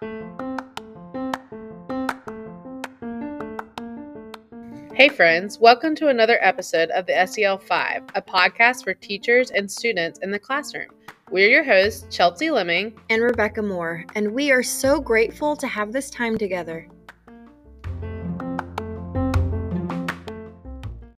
[0.00, 0.08] Hey,
[5.10, 10.18] friends, welcome to another episode of the SEL 5, a podcast for teachers and students
[10.20, 10.88] in the classroom.
[11.30, 15.92] We're your hosts, Chelsea Lemming and Rebecca Moore, and we are so grateful to have
[15.92, 16.88] this time together.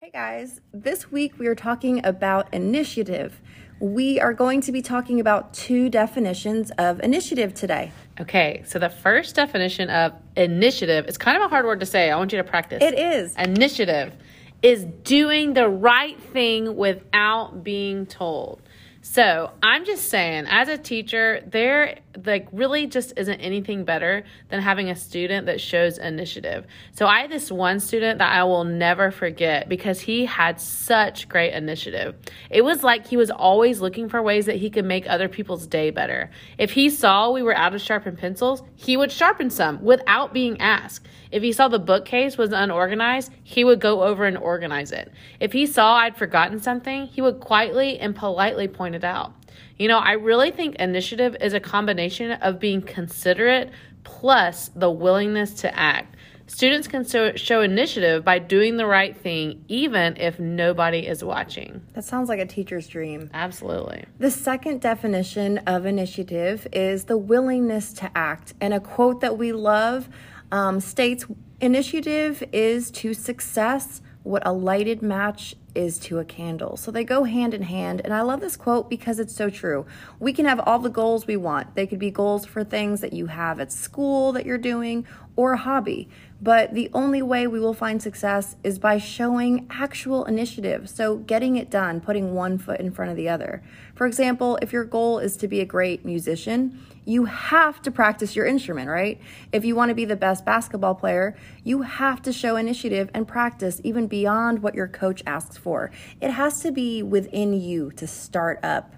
[0.00, 3.40] Hey guys, this week we are talking about initiative.
[3.80, 7.92] We are going to be talking about two definitions of initiative today.
[8.20, 12.10] Okay, so the first definition of initiative is kind of a hard word to say.
[12.10, 12.82] I want you to practice.
[12.82, 13.34] It is.
[13.36, 14.16] Initiative
[14.62, 18.62] is doing the right thing without being told.
[19.06, 24.62] So I'm just saying, as a teacher, there like really just isn't anything better than
[24.62, 26.66] having a student that shows initiative.
[26.92, 31.28] So I had this one student that I will never forget because he had such
[31.28, 32.14] great initiative.
[32.50, 35.66] It was like he was always looking for ways that he could make other people's
[35.66, 36.30] day better.
[36.56, 40.60] If he saw we were out of sharpened pencils, he would sharpen some without being
[40.60, 41.06] asked.
[41.30, 45.10] If he saw the bookcase was unorganized, he would go over and organize it.
[45.40, 49.34] If he saw I'd forgotten something, he would quietly and politely point it out.
[49.78, 53.70] You know, I really think initiative is a combination of being considerate
[54.04, 56.16] plus the willingness to act.
[56.46, 61.80] Students can show, show, initiative by doing the right thing, even if nobody is watching.
[61.94, 63.30] That sounds like a teacher's dream.
[63.32, 64.04] Absolutely.
[64.18, 68.52] The second definition of initiative is the willingness to act.
[68.60, 70.10] And a quote that we love
[70.52, 71.24] um, states
[71.60, 76.76] initiative is to success what a lighted match is to a candle.
[76.76, 78.00] So they go hand in hand.
[78.04, 79.86] And I love this quote because it's so true.
[80.18, 81.74] We can have all the goals we want.
[81.74, 85.52] They could be goals for things that you have at school that you're doing or
[85.54, 86.08] a hobby.
[86.40, 90.88] But the only way we will find success is by showing actual initiative.
[90.90, 93.62] So getting it done, putting one foot in front of the other.
[93.94, 98.34] For example, if your goal is to be a great musician, you have to practice
[98.34, 99.20] your instrument, right?
[99.52, 103.28] If you want to be the best basketball player, you have to show initiative and
[103.28, 105.90] practice even beyond what your coach asks for.
[106.20, 108.94] It has to be within you to start up.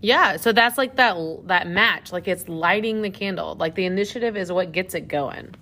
[0.00, 1.16] Yeah, so that's like that
[1.46, 3.54] that match, like it's lighting the candle.
[3.54, 5.54] Like the initiative is what gets it going.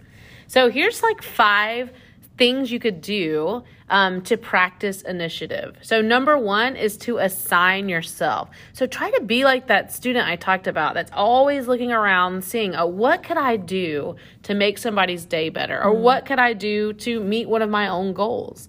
[0.49, 1.93] So here's like five
[2.42, 5.76] things you could do um, to practice initiative.
[5.80, 8.50] So, number one is to assign yourself.
[8.72, 12.75] So, try to be like that student I talked about that's always looking around, seeing,
[12.75, 15.81] oh, what could I do to make somebody's day better?
[15.81, 16.00] Or mm.
[16.00, 18.69] what could I do to meet one of my own goals?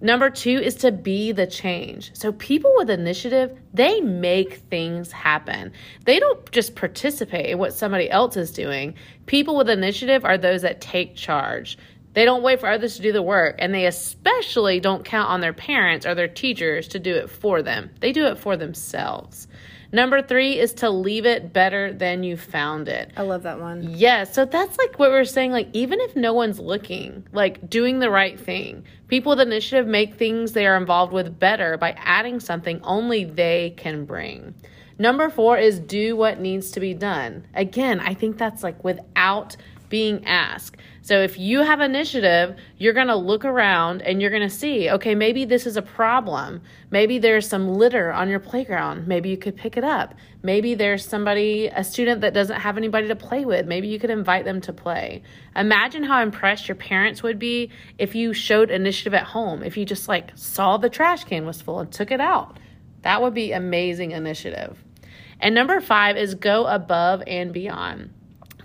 [0.00, 2.10] Number two is to be the change.
[2.14, 5.72] So, people with initiative, they make things happen.
[6.04, 8.96] They don't just participate in what somebody else is doing.
[9.24, 11.78] People with initiative are those that take charge.
[12.14, 15.40] They don't wait for others to do the work, and they especially don't count on
[15.40, 17.90] their parents or their teachers to do it for them.
[18.00, 19.48] They do it for themselves.
[19.94, 23.12] Number three is to leave it better than you found it.
[23.16, 23.82] I love that one.
[23.82, 24.00] Yes.
[24.00, 25.52] Yeah, so that's like what we're saying.
[25.52, 30.14] Like, even if no one's looking, like doing the right thing, people with initiative make
[30.16, 34.54] things they are involved with better by adding something only they can bring.
[34.98, 37.46] Number four is do what needs to be done.
[37.54, 39.56] Again, I think that's like without
[39.94, 40.76] being asked.
[41.02, 44.90] So if you have initiative, you're going to look around and you're going to see,
[44.90, 46.62] okay, maybe this is a problem.
[46.90, 49.06] Maybe there's some litter on your playground.
[49.06, 50.16] Maybe you could pick it up.
[50.42, 53.66] Maybe there's somebody, a student that doesn't have anybody to play with.
[53.66, 55.22] Maybe you could invite them to play.
[55.54, 59.84] Imagine how impressed your parents would be if you showed initiative at home, if you
[59.84, 62.58] just like saw the trash can was full and took it out.
[63.02, 64.76] That would be amazing initiative.
[65.38, 68.10] And number five is go above and beyond.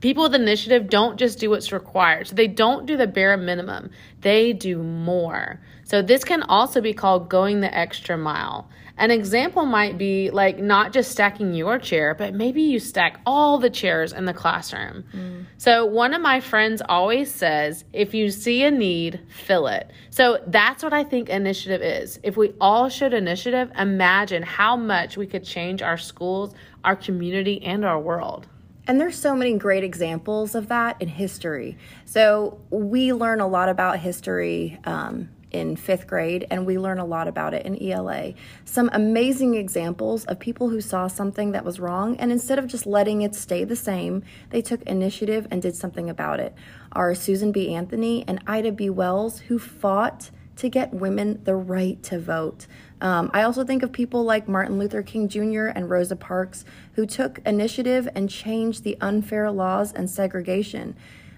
[0.02, 2.28] People with initiative don't just do what's required.
[2.28, 5.60] So they don't do the bare minimum, they do more.
[5.84, 8.70] So this can also be called going the extra mile.
[9.00, 13.58] An example might be like not just stacking your chair, but maybe you stack all
[13.58, 15.06] the chairs in the classroom.
[15.14, 15.46] Mm.
[15.58, 19.90] So one of my friends always says, if you see a need, fill it.
[20.10, 22.20] So that's what I think initiative is.
[22.24, 27.64] If we all showed initiative, imagine how much we could change our schools, our community,
[27.64, 28.48] and our world.
[28.90, 31.78] And there's so many great examples of that in history.
[32.06, 37.06] So we learn a lot about history um, in fifth grade, and we learn a
[37.06, 38.34] lot about it in ELA.
[38.66, 42.88] Some amazing examples of people who saw something that was wrong, and instead of just
[42.88, 46.56] letting it stay the same, they took initiative and did something about it.
[46.92, 47.76] Are Susan B.
[47.76, 48.90] Anthony and Ida B.
[48.90, 52.68] Wells, who fought to get women the right to vote.
[53.02, 55.68] Um, I also think of people like Martin Luther King Jr.
[55.68, 60.96] and Rosa Parks who took initiative and changed the unfair laws and segregation.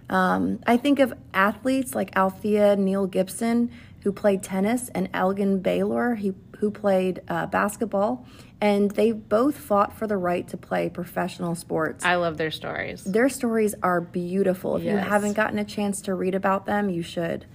[0.10, 3.72] Um, I think of athletes like Althea Neale Gibson,
[4.02, 8.26] who played tennis, and Elgin Baylor, he, who played uh, basketball,
[8.60, 12.04] and they both fought for the right to play professional sports.
[12.04, 13.04] I love their stories.
[13.04, 14.78] Their stories are beautiful.
[14.78, 17.46] If you haven't gotten a chance to read about them, you should.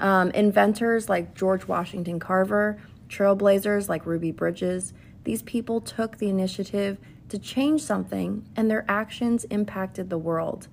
[0.00, 2.78] Um, inventors like George Washington Carver,
[3.08, 4.92] trailblazers like Ruby Bridges,
[5.24, 6.98] these people took the initiative
[7.28, 10.68] to change something, and their actions impacted the world.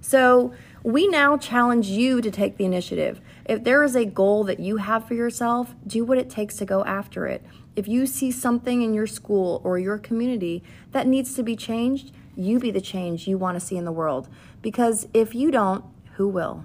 [0.00, 0.52] So,
[0.84, 3.20] we now challenge you to take the initiative.
[3.44, 6.64] If there is a goal that you have for yourself, do what it takes to
[6.64, 7.44] go after it.
[7.74, 10.62] If you see something in your school or your community
[10.92, 13.90] that needs to be changed, you be the change you want to see in the
[13.90, 14.28] world.
[14.62, 15.84] Because if you don't,
[16.14, 16.64] who will?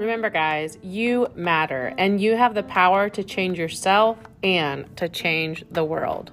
[0.00, 5.62] Remember, guys, you matter and you have the power to change yourself and to change
[5.70, 6.32] the world.